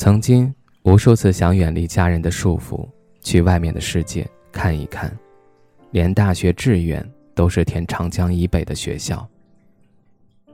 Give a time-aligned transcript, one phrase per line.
[0.00, 0.50] 曾经
[0.84, 2.88] 无数次想远离家人的束缚，
[3.20, 5.14] 去外面的世界看一看，
[5.90, 9.28] 连大学志愿都是填长江以北的学校。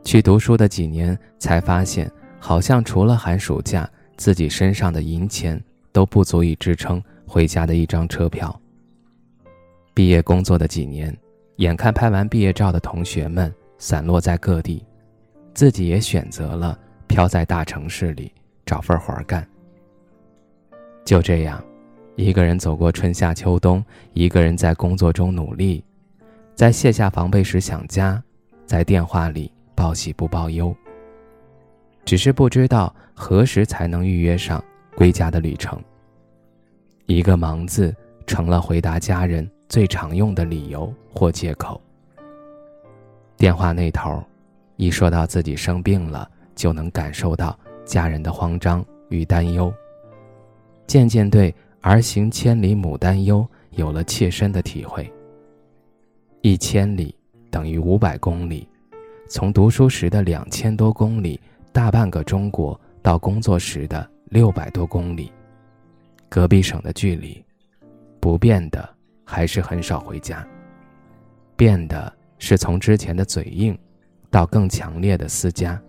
[0.02, 8.60] 去读书的几年，才发现好像除了寒暑假，自己身上的银钱都不足以支撑回家的一张车票。
[9.94, 11.16] 毕业工作的几年，
[11.58, 14.84] 眼看拍完毕业照的同学们散落在各地，
[15.54, 16.76] 自己也选择了
[17.06, 18.32] 飘在大城市里。
[18.66, 19.46] 找份活干。
[21.04, 21.62] 就这样，
[22.16, 25.82] 一个人走过春夏秋冬，一个人在工作中努力，
[26.56, 28.20] 在卸下防备时想家，
[28.66, 30.74] 在电话里报喜不报忧。
[32.04, 34.62] 只是不知道何时才能预约上
[34.96, 35.80] 归家的旅程。
[37.06, 37.94] 一个“忙”字
[38.26, 41.80] 成了回答家人最常用的理由或借口。
[43.36, 44.20] 电话那头，
[44.74, 47.56] 一说到自己生病了，就能感受到。
[47.86, 49.72] 家人的慌张与担忧，
[50.86, 55.10] 渐渐对“儿行千里母担忧”有了切身的体会。
[56.42, 57.14] 一千里
[57.50, 58.68] 等于五百公里，
[59.28, 61.40] 从读书时的两千多公里，
[61.72, 65.32] 大半个中国到工作时的六百多公里，
[66.28, 67.42] 隔壁省的距离，
[68.18, 68.88] 不变的
[69.24, 70.46] 还是很少回家，
[71.56, 73.78] 变的是从之前的嘴硬，
[74.30, 75.80] 到更强烈的私家。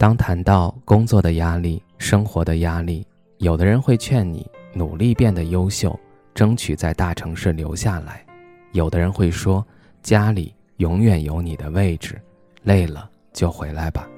[0.00, 3.06] 当谈到工作的压力、生活的压力，
[3.36, 5.94] 有的人会劝你努力变得优秀，
[6.32, 8.14] 争取在大城市留下来；
[8.72, 9.62] 有的人会说
[10.02, 12.18] 家里永远有你的位置，
[12.62, 14.08] 累了就回来吧。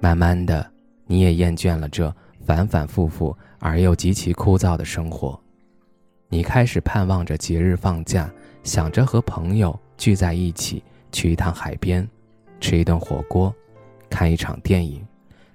[0.00, 0.70] 慢慢的，
[1.06, 2.14] 你也厌倦了这
[2.44, 5.40] 反反复复而又极其枯燥的生活，
[6.28, 8.30] 你开始盼望着节日放假，
[8.64, 12.06] 想着和朋友聚在一起，去一趟海边，
[12.60, 13.50] 吃一顿火锅。
[14.08, 15.04] 看一场电影，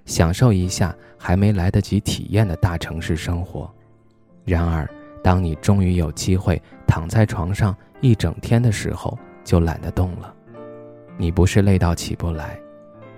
[0.06, 3.72] 享受一下还没来得及体验的大城市生活。
[4.44, 4.88] 然而，
[5.22, 10.34] 当你终于有机会躺在床上一整天的时候，就懒得动了。
[11.16, 12.58] 你不是累到起不来，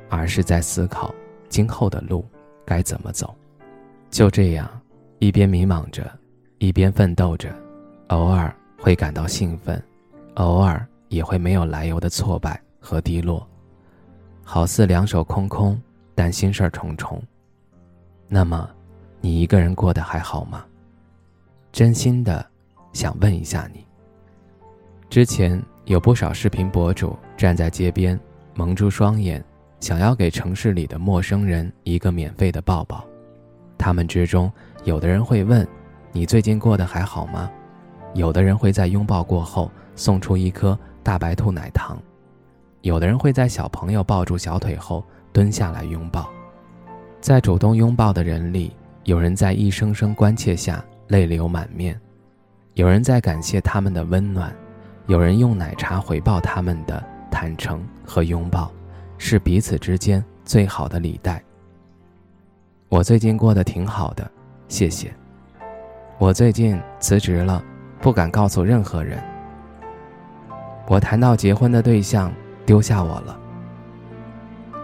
[0.08, 1.14] 而是在思考
[1.48, 2.24] 今后的路
[2.64, 3.34] 该怎么走。
[4.10, 4.70] 就这样，
[5.18, 6.08] 一边迷茫着，
[6.58, 7.52] 一边奋斗着，
[8.08, 9.82] 偶尔会感到兴奋，
[10.34, 13.46] 偶尔也会没有来由的挫败和低落。
[14.48, 15.76] 好似两手空空，
[16.14, 17.20] 但心事儿重重。
[18.28, 18.70] 那么，
[19.20, 20.64] 你一个人过得还好吗？
[21.72, 22.46] 真心的
[22.92, 23.84] 想问一下你。
[25.10, 28.18] 之前有不少视频博主站在街边，
[28.54, 29.44] 蒙住双眼，
[29.80, 33.04] 想要给城市里的陌生人一个免费的抱抱。
[33.76, 34.50] 他们之中，
[34.84, 35.66] 有的人会问
[36.12, 37.50] ：“你最近过得还好吗？”
[38.14, 42.00] 有的人会在拥抱过后送出一颗大白兔奶糖。
[42.86, 45.02] 有的人会在小朋友抱住小腿后
[45.32, 46.30] 蹲下来拥抱，
[47.20, 52.00] 在主动拥抱的人里，有人在一声声关切下泪流满面，
[52.74, 54.54] 有人在感谢他们的温暖，
[55.06, 58.70] 有人用奶茶回报他们的坦诚和拥抱，
[59.18, 61.42] 是彼此之间最好的礼待。
[62.88, 64.30] 我最近过得挺好的，
[64.68, 65.12] 谢谢。
[66.18, 67.60] 我最近辞职了，
[68.00, 69.20] 不敢告诉任何人。
[70.86, 72.32] 我谈到结婚的对象。
[72.66, 73.40] 丢下我了。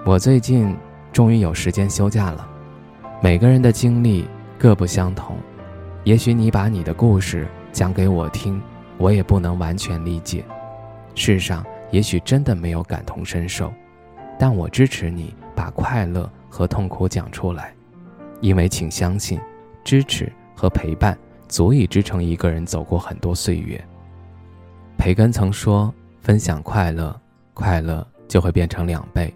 [0.06, 0.74] 我最近
[1.12, 2.48] 终于有时间休假了。
[3.20, 4.26] 每个人的经历
[4.58, 5.36] 各不相同，
[6.04, 8.62] 也许你把你的故事讲给我听，
[8.98, 10.44] 我也不能完全理解。
[11.14, 13.72] 世上也许真的没有感同身受，
[14.38, 17.74] 但我支持你把快乐和痛苦讲出来，
[18.40, 19.38] 因为请相信，
[19.84, 21.16] 支持和陪伴
[21.48, 23.82] 足以支撑一个人走过很多岁月。
[24.96, 25.92] 培根曾说
[26.22, 27.16] ：“分享快乐。”
[27.54, 29.32] 快乐就会变成两倍，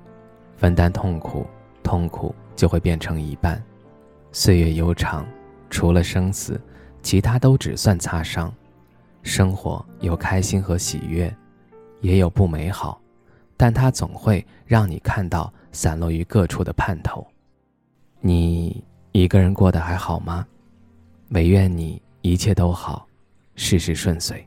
[0.57, 1.47] 分担痛苦，
[1.83, 3.63] 痛苦就会变成一半。
[4.33, 5.27] 岁月悠长，
[5.71, 6.61] 除了生死，
[7.03, 8.53] 其他都只算擦伤。
[9.23, 11.35] 生活有开心和喜悦，
[12.01, 13.01] 也有不美好，
[13.57, 17.27] 但它总会让你看到散落于各处的盼头。
[18.21, 20.47] 你一个人过得还好吗？
[21.31, 23.07] 唯愿你一切都好，
[23.57, 24.47] 事事顺遂。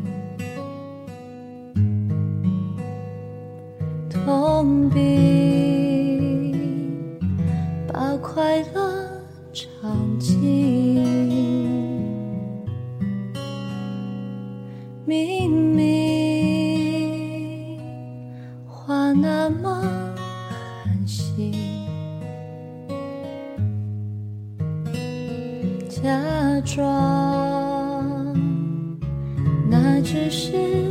[7.93, 9.21] 把快乐
[9.51, 10.39] 尝尽，
[15.05, 15.91] 明明
[18.65, 19.81] 话那么
[20.85, 21.53] 狠心，
[25.89, 28.33] 假装
[29.69, 30.90] 那只是。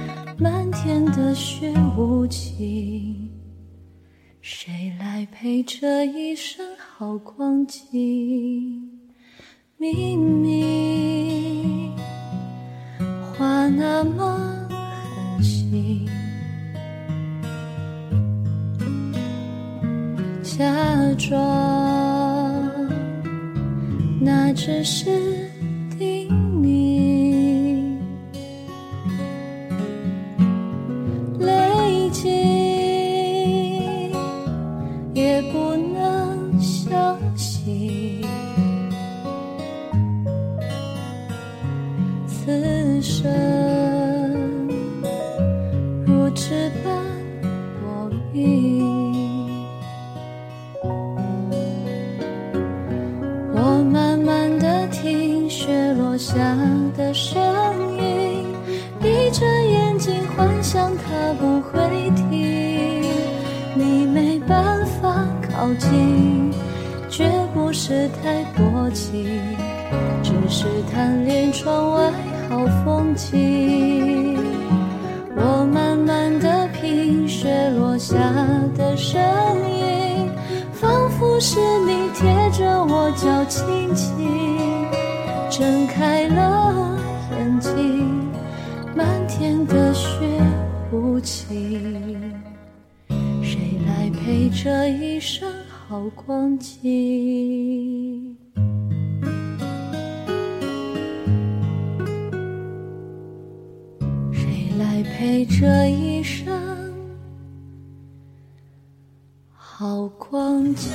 [0.41, 3.29] 漫天的雪无情。
[4.41, 8.89] 谁来陪这一生好光景？
[9.77, 11.95] 明明
[13.31, 14.67] 话那么
[15.37, 16.09] 狠心，
[20.41, 20.65] 假
[21.19, 22.89] 装
[24.19, 25.50] 那只是。
[46.31, 46.95] 如纸般
[47.81, 48.81] 薄命，
[53.53, 56.57] 我慢慢的听雪落下
[56.95, 57.37] 的声
[57.97, 58.45] 音，
[59.01, 63.03] 闭着眼睛幻想它不会停。
[63.75, 66.49] 你没办法靠近，
[67.09, 69.25] 绝不是太薄情，
[70.23, 72.09] 只是贪恋窗外。
[72.49, 74.37] 好风景，
[75.43, 78.15] 我慢慢的品雪落下
[78.77, 79.19] 的声
[79.67, 80.29] 音，
[80.71, 84.87] 仿佛是你贴着我脚轻轻，
[85.49, 86.95] 睁开了
[87.31, 88.07] 眼睛，
[88.95, 90.07] 漫天的雪
[90.91, 92.39] 无情，
[93.41, 95.51] 谁来陪这一生
[95.87, 98.20] 好光景？
[105.21, 106.51] 陪这一生
[109.55, 110.89] 好光景。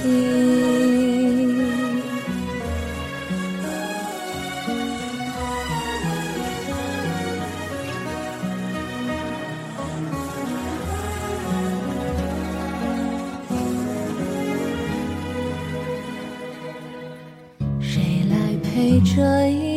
[17.80, 19.75] 谁来陪这一？